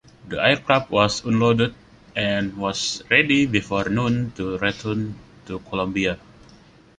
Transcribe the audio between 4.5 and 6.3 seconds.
return to Colombia.